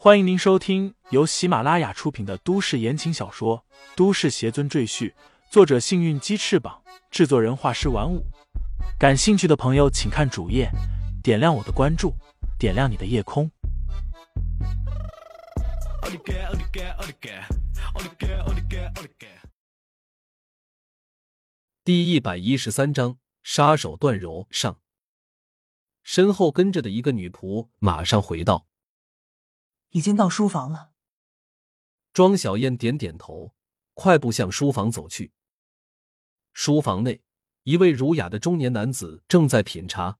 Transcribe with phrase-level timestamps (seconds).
[0.00, 3.64] 欢迎您收听由喜马拉雅出品的都市言情小说
[3.96, 5.10] 《都市邪尊赘婿》，
[5.50, 8.24] 作者：幸运鸡翅膀，制作人：画师玩五。
[8.96, 10.70] 感兴趣的朋友，请看主页，
[11.20, 12.14] 点亮我的关注，
[12.60, 13.50] 点亮你的夜空。
[21.82, 24.78] 第一百一十三章，杀手段柔上。
[26.04, 28.67] 身后跟着的一个女仆马上回道。
[29.90, 30.92] 已经到书房了。
[32.12, 33.54] 庄小燕点点头，
[33.94, 35.32] 快步向书房走去。
[36.52, 37.22] 书房内，
[37.62, 40.18] 一位儒雅的中年男子正在品茶，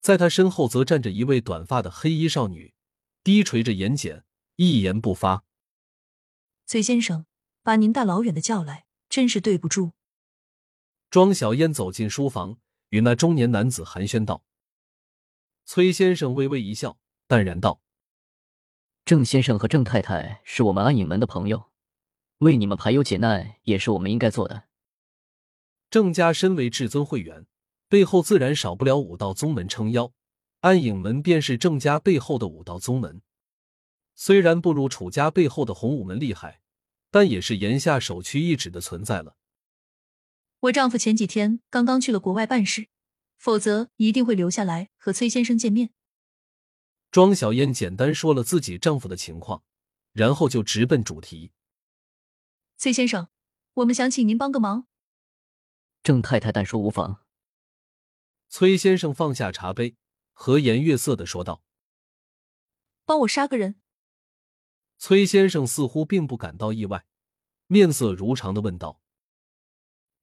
[0.00, 2.74] 在他身后则站着一位短发的黑衣少女，
[3.22, 4.22] 低垂着眼睑，
[4.56, 5.44] 一言不发。
[6.66, 7.26] 崔先生，
[7.62, 9.92] 把您大老远的叫来，真是对不住。
[11.10, 12.58] 庄小燕走进书房，
[12.90, 14.44] 与那中年男子寒暄道
[15.66, 17.80] ：“崔先生微微一笑，淡然道。”
[19.10, 21.64] 郑先生和郑太太是我们暗影门的朋友，
[22.38, 24.68] 为你们排忧解难也是我们应该做的。
[25.90, 27.48] 郑家身为至尊会员，
[27.88, 30.12] 背后自然少不了武道宗门撑腰，
[30.60, 33.20] 暗影门便是郑家背后的武道宗门。
[34.14, 36.60] 虽然不如楚家背后的洪武门厉害，
[37.10, 39.34] 但也是言下首屈一指的存在了。
[40.60, 42.86] 我丈夫前几天刚刚去了国外办事，
[43.36, 45.90] 否则一定会留下来和崔先生见面。
[47.10, 49.64] 庄小燕简单说了自己丈夫的情况，
[50.12, 51.52] 然后就直奔主题。
[52.76, 53.28] 崔先生，
[53.74, 54.86] 我们想请您帮个忙。
[56.02, 57.26] 郑太太但说无妨。
[58.48, 59.96] 崔先生放下茶杯，
[60.32, 61.62] 和颜悦色的说道
[63.04, 63.80] ：“帮我杀个人。”
[64.96, 67.06] 崔先生似乎并不感到意外，
[67.66, 69.00] 面色如常的问道：“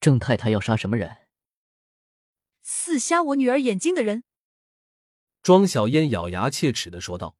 [0.00, 1.28] 郑太太要杀什么人？”
[2.62, 4.24] 刺瞎我女儿眼睛的人。
[5.42, 7.36] 庄小燕咬牙切齿的说道：“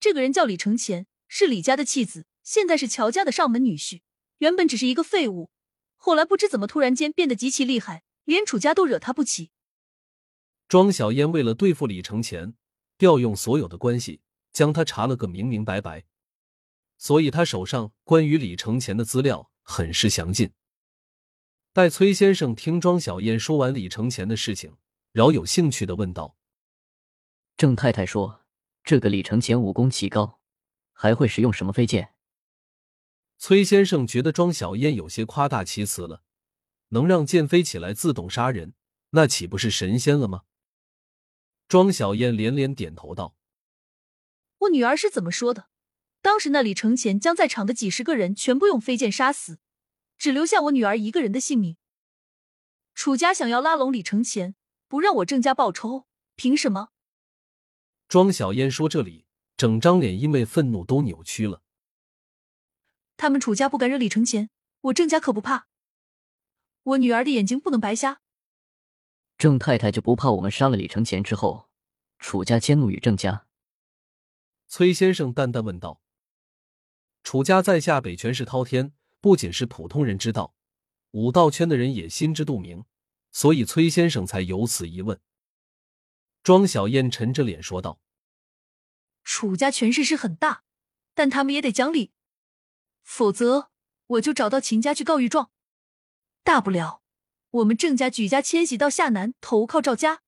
[0.00, 4.00] 这个人叫李承前，是李家的弃子，现在是乔家的上门女婿。
[4.38, 5.50] 原本只是一个废物，
[5.96, 9.50] 后来不知怎么突然间变得极其厉害，连楚家都惹他不起。”
[10.66, 12.54] 庄小燕为了对付李承前，
[12.96, 14.20] 调用所有的关系，
[14.52, 16.04] 将他查了个明明白白，
[16.96, 20.52] 所以他手上关于李承前的资料很是详尽。
[21.72, 24.76] 待崔先生听庄小燕说完李承前的事情，
[25.12, 26.36] 饶有兴趣的问道。
[27.60, 28.46] 郑太太说
[28.82, 30.40] ：“这个李承前武功奇高，
[30.94, 32.14] 还会使用什么飞剑？”
[33.36, 36.22] 崔先生觉得庄小燕有些夸大其词了。
[36.88, 38.72] 能让剑飞起来自动杀人，
[39.10, 40.44] 那岂不是神仙了吗？
[41.68, 43.36] 庄小燕连连点头道
[44.60, 45.68] ：“我女儿是怎么说的？
[46.22, 49.58] 当时那李承前将在场的几十个人全部用飞剑杀死，
[50.16, 51.76] 只留下我女儿一个人的性命。
[52.94, 54.54] 楚家想要拉拢李承前，
[54.88, 56.88] 不让我郑家报仇，凭什么？”
[58.10, 59.24] 庄小燕说：“这里，
[59.56, 61.62] 整张脸因为愤怒都扭曲了。
[63.16, 64.50] 他们楚家不敢惹李承前，
[64.80, 65.68] 我郑家可不怕。
[66.82, 68.20] 我女儿的眼睛不能白瞎。
[69.38, 71.68] 郑太太就不怕我们杀了李承前之后，
[72.18, 73.46] 楚家迁怒于郑家？”
[74.66, 76.02] 崔先生淡淡问道。
[77.22, 80.56] 楚家在下北权势滔天，不仅是普通人知道，
[81.12, 82.84] 武道圈的人也心知肚明，
[83.30, 85.20] 所以崔先生才有此一问。
[86.42, 88.00] 庄小燕沉着脸说道
[89.22, 90.64] ：“楚家权势是很大，
[91.14, 92.12] 但他们也得讲理，
[93.02, 93.70] 否则
[94.06, 95.50] 我就找到秦家去告御状。
[96.42, 97.02] 大不了
[97.50, 100.22] 我们郑家举家迁徙到下南，投靠赵家。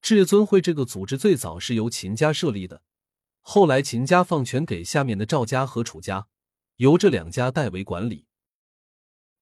[0.00, 2.82] 至尊会这个组织最早是由秦家设立的，
[3.40, 6.28] 后来秦家放权给下面的赵家和楚家，
[6.76, 8.26] 由这两家代为管理。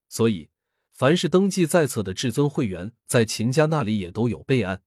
[0.08, 0.50] 所以，
[0.92, 4.82] 凡是登记在册的至尊会员，在秦家那里也都有备案。”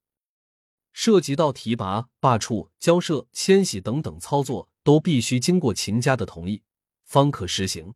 [0.94, 6.62] 涉及到提拔、罢黜、交涉、迁徙等等操作，都必须经过秦家的同意，
[7.04, 7.96] 方可实行。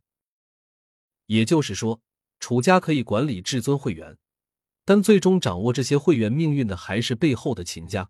[1.27, 2.01] 也就是说，
[2.39, 4.17] 楚家可以管理至尊会员，
[4.83, 8.09] 但最终掌握这些会员命运的还是背后的秦家。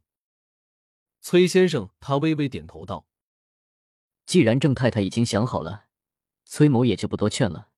[1.19, 3.07] 崔先生，他微微点头道
[4.25, 5.87] ：“既然郑太太已经想好了，
[6.45, 7.69] 崔某也就不多劝了。”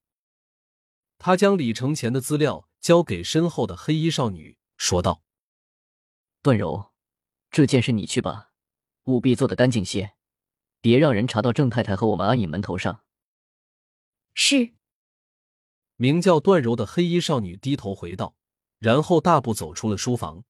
[1.17, 5.23] 他将李承前的资料交给身后的黑衣少女，说道
[6.43, 6.87] ：“段柔。”
[7.51, 8.51] 这件事你去吧，
[9.05, 10.13] 务必做得干净些，
[10.81, 13.03] 别让人查到郑太太和我们阿影门头上。
[14.33, 14.73] 是。
[15.95, 18.35] 名叫段柔的黑衣少女低头回道，
[18.77, 20.45] 然后大步走出了书房。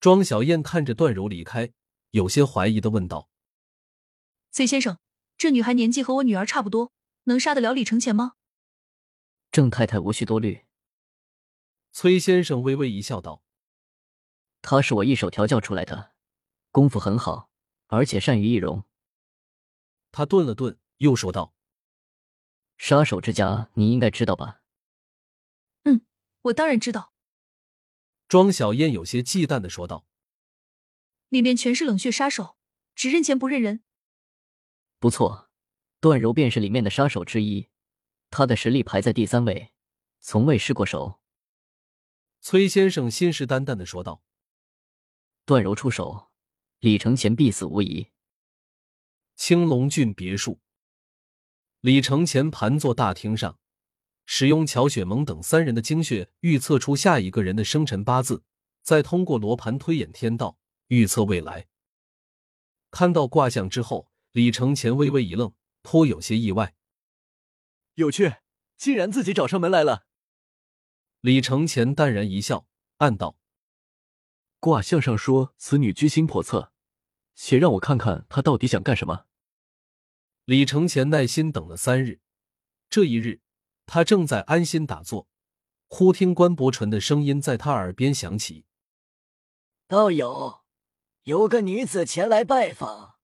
[0.00, 1.72] 庄小燕看着段柔离开，
[2.10, 3.28] 有些怀疑的问道
[4.50, 4.98] ：“崔先生，
[5.36, 6.92] 这女孩年纪和我女儿差不多，
[7.24, 8.32] 能杀得了李承前吗？”
[9.52, 10.64] 郑太太无需多虑。
[11.92, 13.42] 崔先生微微一笑，道。
[14.62, 16.12] 他是我一手调教出来的，
[16.70, 17.50] 功夫很好，
[17.88, 18.84] 而且善于易容，
[20.12, 21.54] 他顿了顿，又说道
[22.78, 24.62] ：“杀手之家，你应该知道吧
[25.84, 26.06] ？”“嗯，
[26.42, 27.12] 我当然知道。”
[28.28, 30.06] 庄小燕有些忌惮的说道
[31.28, 32.56] ：“里面全是冷血杀手，
[32.94, 33.82] 只认钱不认人。
[34.98, 35.50] ”“不错，
[36.00, 37.68] 段柔便是里面的杀手之一，
[38.30, 39.72] 他的实力排在第三位，
[40.20, 41.20] 从未失过手。”
[42.40, 44.22] 崔先生信誓旦旦的说道
[45.44, 46.30] ：“段柔出手，
[46.80, 48.08] 李承前必死无疑。”
[49.34, 50.60] 青龙郡别墅，
[51.80, 53.58] 李承前盘坐大厅上，
[54.24, 58.44] 使用乔雪萌等三人的精血预测出下一个人的生辰八字，
[58.82, 60.58] 再通过罗盘推演天道，
[60.88, 61.66] 预测未来。
[62.90, 66.76] 看到卦象之后，李承前微微一愣，颇有些意外。
[67.94, 68.36] 有趣，
[68.76, 70.06] 竟然自己找上门来了。
[71.20, 72.66] 李承前淡然一笑，
[72.98, 73.36] 暗道
[74.62, 76.70] ：“卦象上说此女居心叵测，
[77.34, 79.24] 且让我看看她到底想干什么。”
[80.46, 82.20] 李承前耐心等了三日，
[82.88, 83.40] 这一日，
[83.86, 85.26] 他正在安心打坐，
[85.88, 88.64] 忽听关伯淳的声音在他耳边响起
[89.88, 90.60] ：“道友，
[91.24, 93.16] 有个女子前来拜访。”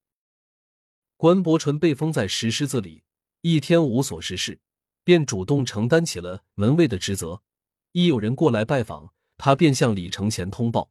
[1.17, 3.05] 关伯淳被封在石狮子里，
[3.43, 4.59] 一天无所事事，
[5.05, 7.45] 便主动承担起了门卫的职责。
[7.93, 10.91] 一有人过来拜访，他便向李承前通报。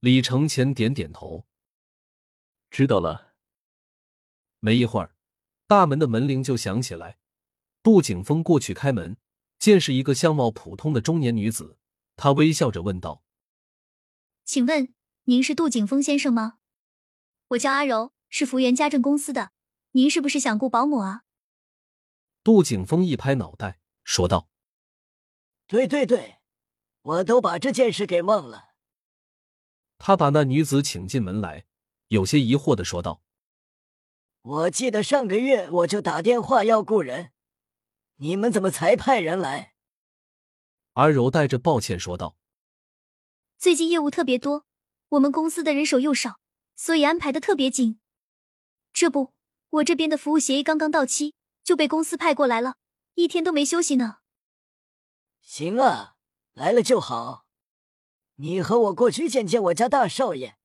[0.00, 1.46] 李承前点点头，
[2.70, 3.34] 知道了。
[4.60, 5.16] 没一会儿，
[5.66, 7.18] 大门的门铃就响起来。
[7.82, 9.16] 杜景峰过去开门，
[9.58, 11.78] 见是一个相貌普通的中年女子，
[12.16, 13.22] 他微笑着问道
[14.44, 14.92] ：“请问
[15.24, 16.58] 您是杜景峰先生吗？
[17.48, 19.52] 我叫阿柔，是福源家政公司的。
[19.92, 21.22] 您是不是想雇保姆啊？”
[22.44, 24.48] 杜景峰一拍脑袋，说道。
[25.66, 26.38] 对对对，
[27.02, 28.75] 我都把这件事给忘了。
[29.98, 31.64] 他把那女子请进门来，
[32.08, 33.22] 有些疑惑的说道
[34.42, 37.32] ：“我记得上个月我就打电话要雇人，
[38.16, 39.74] 你们怎么才派人来？”
[40.94, 42.36] 阿柔带着抱歉说道
[43.58, 44.64] ：“最近业务特别多，
[45.10, 46.40] 我们公司的人手又少，
[46.74, 47.98] 所以安排的特别紧。
[48.92, 49.32] 这不，
[49.70, 51.34] 我这边的服务协议刚刚到期，
[51.64, 52.76] 就被公司派过来了，
[53.14, 54.18] 一天都没休息呢。”
[55.40, 56.16] 行啊，
[56.52, 57.45] 来了就好。
[58.36, 60.56] 你和我过去见见我家大少爷，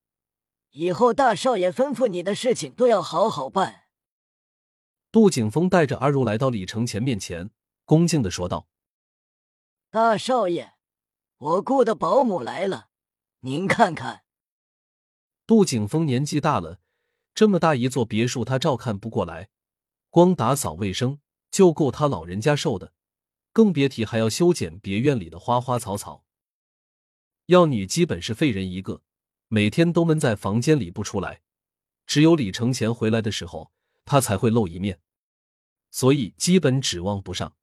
[0.71, 3.83] 以后大少爷吩咐你的事情都要好好办。
[5.11, 7.49] 杜景峰带着阿如来到李承前面前，
[7.85, 8.67] 恭敬的说道
[9.89, 10.73] ：“大少爷，
[11.37, 12.89] 我雇的保姆来了，
[13.41, 14.23] 您看看。”
[15.47, 16.79] 杜景峰年纪大了，
[17.33, 19.49] 这么大一座别墅他照看不过来，
[20.09, 21.19] 光打扫卫生
[21.49, 22.93] 就够他老人家受的。
[23.53, 26.23] 更别提还要修剪别院里的花花草草，
[27.51, 29.01] 药女基本是废人一个，
[29.49, 31.41] 每天都闷在房间里不出来，
[32.05, 33.73] 只有李承前回来的时候，
[34.05, 35.01] 她才会露一面，
[35.89, 37.53] 所以基本指望不上。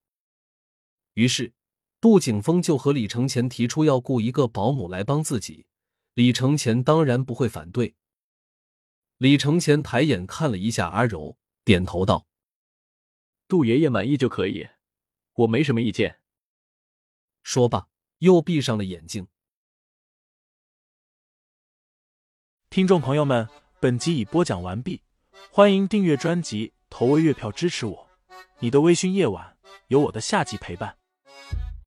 [1.14, 1.54] 于是，
[2.02, 5.64] 杜景峰就和李承前提出要雇一个保姆来帮自己，
[6.12, 7.94] 李承前当然不会反对。
[9.16, 12.26] 李承前抬眼看了一下阿柔，点头道
[13.48, 14.68] ：“杜爷爷满意就可以。”
[15.32, 16.20] 我没什么意见。
[17.42, 17.88] 说罢，
[18.18, 19.26] 又闭上了眼睛。
[22.78, 23.48] 听众朋友们，
[23.80, 25.00] 本集已播讲完毕，
[25.50, 28.06] 欢迎订阅专辑，投喂月票支持我。
[28.60, 29.56] 你的微醺夜晚，
[29.88, 30.97] 有我的下集陪伴。